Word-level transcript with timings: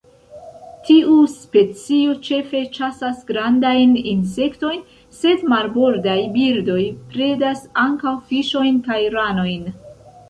Tiu 0.85 1.17
specio 1.33 2.15
ĉefe 2.27 2.61
ĉasas 2.77 3.19
grandajn 3.27 3.93
insektojn, 4.13 4.81
sed 5.19 5.45
marbordaj 5.53 6.19
birdoj 6.39 6.81
predas 7.13 7.65
ankaŭ 7.87 8.19
fiŝojn 8.33 8.85
kaj 8.91 9.01
ranojn. 9.19 9.75